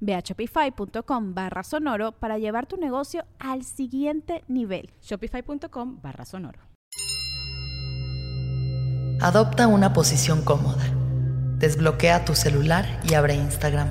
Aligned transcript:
Ve 0.00 0.14
a 0.14 0.20
shopify.com 0.20 1.34
barra 1.34 1.62
sonoro 1.62 2.12
para 2.12 2.38
llevar 2.38 2.66
tu 2.66 2.76
negocio 2.76 3.24
al 3.38 3.64
siguiente 3.64 4.44
nivel. 4.48 4.90
Shopify.com 5.02 6.00
barra 6.02 6.24
sonoro. 6.24 6.60
Adopta 9.20 9.66
una 9.66 9.92
posición 9.92 10.42
cómoda. 10.44 10.84
Desbloquea 11.58 12.24
tu 12.24 12.36
celular 12.36 13.00
y 13.08 13.14
abre 13.14 13.34
Instagram. 13.34 13.88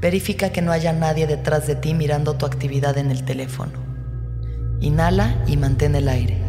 Verifica 0.00 0.50
que 0.50 0.62
no 0.62 0.70
haya 0.70 0.92
nadie 0.92 1.26
detrás 1.26 1.66
de 1.66 1.74
ti 1.74 1.92
mirando 1.94 2.34
tu 2.34 2.46
actividad 2.46 2.98
en 2.98 3.10
el 3.10 3.24
teléfono. 3.24 3.72
Inhala 4.80 5.42
y 5.46 5.56
mantén 5.56 5.96
el 5.96 6.08
aire. 6.08 6.40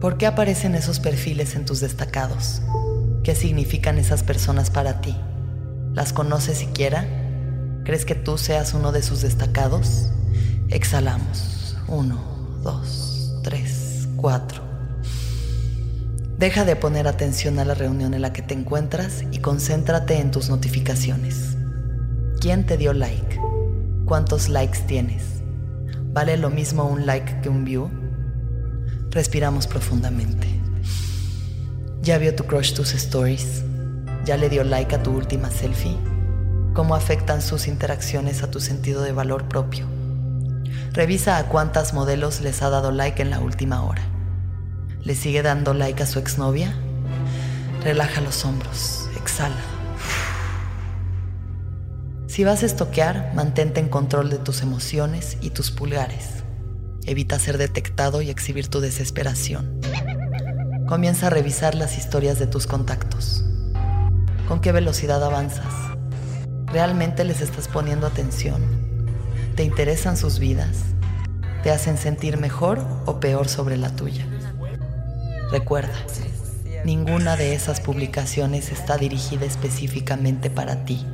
¿Por 0.00 0.18
qué 0.18 0.26
aparecen 0.26 0.74
esos 0.74 1.00
perfiles 1.00 1.56
en 1.56 1.64
tus 1.64 1.80
destacados? 1.80 2.62
¿Qué 3.22 3.34
significan 3.34 3.98
esas 3.98 4.22
personas 4.22 4.70
para 4.70 5.00
ti? 5.00 5.16
¿Las 5.96 6.12
conoces 6.12 6.58
siquiera? 6.58 7.08
¿Crees 7.84 8.04
que 8.04 8.14
tú 8.14 8.36
seas 8.36 8.74
uno 8.74 8.92
de 8.92 9.00
sus 9.00 9.22
destacados? 9.22 10.10
Exhalamos. 10.68 11.74
Uno, 11.88 12.20
dos, 12.62 13.40
tres, 13.42 14.06
cuatro. 14.14 14.62
Deja 16.38 16.66
de 16.66 16.76
poner 16.76 17.08
atención 17.08 17.58
a 17.58 17.64
la 17.64 17.72
reunión 17.72 18.12
en 18.12 18.20
la 18.20 18.34
que 18.34 18.42
te 18.42 18.52
encuentras 18.52 19.24
y 19.32 19.38
concéntrate 19.38 20.20
en 20.20 20.30
tus 20.30 20.50
notificaciones. 20.50 21.56
¿Quién 22.42 22.66
te 22.66 22.76
dio 22.76 22.92
like? 22.92 23.40
¿Cuántos 24.04 24.50
likes 24.50 24.80
tienes? 24.80 25.22
¿Vale 26.12 26.36
lo 26.36 26.50
mismo 26.50 26.84
un 26.84 27.06
like 27.06 27.40
que 27.40 27.48
un 27.48 27.64
view? 27.64 27.88
Respiramos 29.12 29.66
profundamente. 29.66 30.46
¿Ya 32.02 32.18
vio 32.18 32.34
tu 32.34 32.44
crush 32.44 32.74
tus 32.74 32.92
stories? 32.92 33.64
¿Ya 34.26 34.36
le 34.36 34.48
dio 34.48 34.64
like 34.64 34.92
a 34.92 35.04
tu 35.04 35.12
última 35.12 35.52
selfie? 35.52 35.96
¿Cómo 36.74 36.96
afectan 36.96 37.40
sus 37.40 37.68
interacciones 37.68 38.42
a 38.42 38.50
tu 38.50 38.58
sentido 38.58 39.02
de 39.02 39.12
valor 39.12 39.46
propio? 39.48 39.86
Revisa 40.92 41.38
a 41.38 41.44
cuántas 41.44 41.94
modelos 41.94 42.40
les 42.40 42.60
ha 42.60 42.68
dado 42.68 42.90
like 42.90 43.22
en 43.22 43.30
la 43.30 43.38
última 43.38 43.84
hora. 43.84 44.02
¿Le 45.04 45.14
sigue 45.14 45.42
dando 45.42 45.74
like 45.74 46.02
a 46.02 46.06
su 46.06 46.18
exnovia? 46.18 46.74
Relaja 47.84 48.20
los 48.20 48.44
hombros, 48.44 49.08
exhala. 49.16 49.54
Si 52.26 52.42
vas 52.42 52.64
a 52.64 52.66
estoquear, 52.66 53.30
mantente 53.32 53.78
en 53.78 53.88
control 53.88 54.28
de 54.28 54.38
tus 54.38 54.60
emociones 54.60 55.36
y 55.40 55.50
tus 55.50 55.70
pulgares. 55.70 56.42
Evita 57.04 57.38
ser 57.38 57.58
detectado 57.58 58.22
y 58.22 58.30
exhibir 58.30 58.66
tu 58.66 58.80
desesperación. 58.80 59.80
Comienza 60.88 61.28
a 61.28 61.30
revisar 61.30 61.76
las 61.76 61.96
historias 61.96 62.40
de 62.40 62.48
tus 62.48 62.66
contactos. 62.66 63.44
¿Con 64.46 64.60
qué 64.60 64.70
velocidad 64.70 65.24
avanzas? 65.24 65.74
¿Realmente 66.66 67.24
les 67.24 67.40
estás 67.40 67.66
poniendo 67.66 68.06
atención? 68.06 68.62
¿Te 69.56 69.64
interesan 69.64 70.16
sus 70.16 70.38
vidas? 70.38 70.78
¿Te 71.64 71.72
hacen 71.72 71.98
sentir 71.98 72.38
mejor 72.38 72.80
o 73.06 73.18
peor 73.18 73.48
sobre 73.48 73.76
la 73.76 73.90
tuya? 73.96 74.24
Recuerda, 75.50 75.96
ninguna 76.84 77.36
de 77.36 77.54
esas 77.54 77.80
publicaciones 77.80 78.70
está 78.70 78.96
dirigida 78.96 79.46
específicamente 79.46 80.48
para 80.48 80.84
ti, 80.84 81.04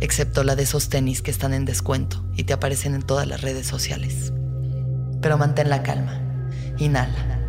excepto 0.00 0.44
la 0.44 0.56
de 0.56 0.64
esos 0.64 0.90
tenis 0.90 1.22
que 1.22 1.30
están 1.30 1.54
en 1.54 1.64
descuento 1.64 2.22
y 2.34 2.44
te 2.44 2.52
aparecen 2.52 2.94
en 2.94 3.02
todas 3.02 3.26
las 3.26 3.40
redes 3.40 3.66
sociales. 3.66 4.34
Pero 5.22 5.38
mantén 5.38 5.70
la 5.70 5.82
calma. 5.82 6.20
Inhala. 6.76 7.40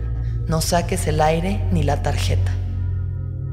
No 0.47 0.61
saques 0.61 1.07
el 1.07 1.19
aire 1.19 1.67
ni 1.73 1.83
la 1.83 2.01
tarjeta. 2.01 2.53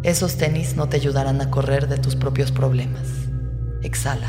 Esos 0.04 0.36
tenis 0.36 0.76
no 0.76 0.86
te 0.86 0.98
ayudarán 0.98 1.40
a 1.40 1.50
correr 1.50 1.88
de 1.88 1.96
tus 1.96 2.14
propios 2.14 2.52
problemas. 2.52 3.08
Exhala. 3.80 4.28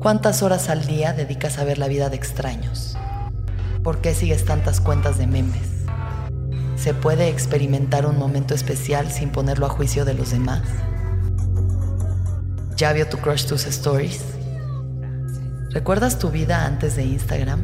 ¿Cuántas 0.00 0.42
horas 0.42 0.68
al 0.68 0.86
día 0.86 1.14
dedicas 1.14 1.56
a 1.56 1.64
ver 1.64 1.78
la 1.78 1.88
vida 1.88 2.10
de 2.10 2.16
extraños? 2.16 2.94
¿Por 3.82 4.02
qué 4.02 4.14
sigues 4.14 4.44
tantas 4.44 4.82
cuentas 4.82 5.16
de 5.16 5.26
memes? 5.26 5.66
¿Se 6.76 6.92
puede 6.92 7.30
experimentar 7.30 8.04
un 8.04 8.18
momento 8.18 8.52
especial 8.54 9.10
sin 9.10 9.30
ponerlo 9.30 9.64
a 9.64 9.70
juicio 9.70 10.04
de 10.04 10.12
los 10.12 10.30
demás? 10.30 10.60
¿Ya 12.76 12.92
vio 12.92 13.08
tu 13.08 13.16
crush 13.16 13.46
tus 13.46 13.66
stories? 13.66 14.20
¿Recuerdas 15.70 16.18
tu 16.18 16.30
vida 16.30 16.66
antes 16.66 16.96
de 16.96 17.04
Instagram? 17.04 17.62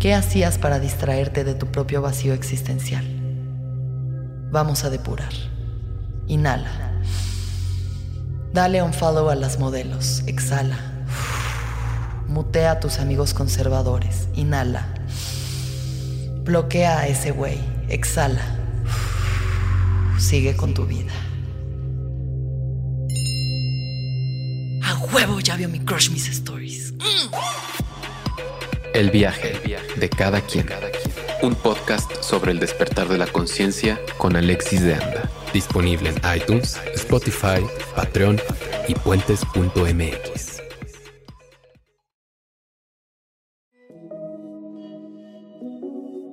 ¿Qué 0.00 0.14
hacías 0.14 0.56
para 0.56 0.80
distraerte 0.80 1.44
de 1.44 1.54
tu 1.54 1.66
propio 1.66 2.00
vacío 2.00 2.32
existencial? 2.32 3.23
Vamos 4.54 4.84
a 4.84 4.88
depurar. 4.88 5.32
Inhala. 6.28 6.70
Dale 8.52 8.84
un 8.84 8.92
follow 8.92 9.28
a 9.28 9.34
las 9.34 9.58
modelos. 9.58 10.22
Exhala. 10.28 10.78
Mutea 12.28 12.70
a 12.70 12.78
tus 12.78 13.00
amigos 13.00 13.34
conservadores. 13.34 14.28
Inhala. 14.36 14.86
Bloquea 16.44 17.00
a 17.00 17.08
ese 17.08 17.32
güey. 17.32 17.58
Exhala. 17.88 18.42
Sigue 20.20 20.54
con 20.54 20.72
tu 20.72 20.86
vida. 20.86 21.12
A 24.84 24.94
huevo 25.12 25.40
ya 25.40 25.56
vio 25.56 25.68
mi 25.68 25.80
crush 25.80 26.10
mis 26.10 26.28
stories. 26.28 26.94
El 28.94 29.10
viaje 29.10 29.60
de 29.96 30.08
cada 30.08 30.40
quien 30.42 30.64
un 31.46 31.54
podcast 31.54 32.10
sobre 32.22 32.52
el 32.52 32.58
despertar 32.58 33.06
de 33.08 33.18
la 33.18 33.26
conciencia 33.26 34.00
con 34.16 34.34
Alexis 34.34 34.82
de 34.82 34.94
Anda. 34.94 35.30
Disponible 35.52 36.08
en 36.08 36.16
iTunes, 36.34 36.80
Spotify, 36.94 37.62
Patreon 37.94 38.40
y 38.88 38.94
puentes.mx. 38.94 40.62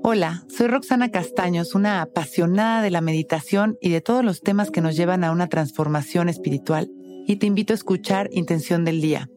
Hola, 0.04 0.44
soy 0.50 0.68
Roxana 0.68 1.12
Castaños, 1.12 1.76
una 1.76 2.02
apasionada 2.02 2.82
de 2.82 2.92
la 2.92 3.02
meditación 3.02 3.78
y 3.82 3.90
de 3.90 4.02
todos 4.02 4.24
los 4.24 4.42
temas 4.42 4.72
que 4.72 4.82
nos 4.82 4.96
llevan 4.96 5.24
a 5.24 5.32
una 5.32 5.48
transformación 5.48 6.30
espiritual, 6.30 6.90
y 7.28 7.36
te 7.36 7.46
invito 7.48 7.74
a 7.74 7.76
escuchar 7.76 8.30
Intención 8.32 8.86
del 8.86 9.02
Día, 9.02 9.30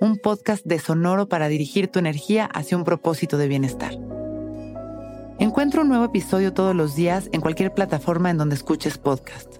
un 0.00 0.18
podcast 0.18 0.64
de 0.64 0.78
sonoro 0.78 1.28
para 1.28 1.48
dirigir 1.48 1.88
tu 1.88 1.98
energía 1.98 2.46
hacia 2.46 2.76
un 2.76 2.84
propósito 2.84 3.38
de 3.38 3.48
bienestar. 3.48 3.92
Encuentra 5.40 5.80
un 5.80 5.88
nuevo 5.88 6.04
episodio 6.04 6.52
todos 6.52 6.76
los 6.76 6.94
días 6.94 7.30
en 7.32 7.40
cualquier 7.40 7.72
plataforma 7.72 8.28
en 8.28 8.36
donde 8.36 8.54
escuches 8.56 8.98
podcast. 8.98 9.56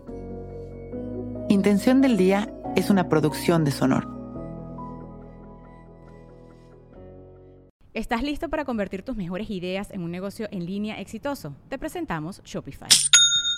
Intención 1.49 2.03
del 2.03 2.19
Día 2.19 2.53
es 2.77 2.91
una 2.91 3.09
producción 3.09 3.65
de 3.65 3.71
Sonor. 3.71 4.07
¿Estás 7.95 8.23
listo 8.23 8.51
para 8.51 8.67
convertir 8.67 9.03
tus 9.03 9.17
mejores 9.17 9.49
ideas 9.49 9.91
en 9.91 10.03
un 10.03 10.11
negocio 10.11 10.49
en 10.51 10.67
línea 10.67 11.01
exitoso? 11.01 11.57
Te 11.71 11.79
presentamos 11.79 12.43
Shopify. 12.45 12.91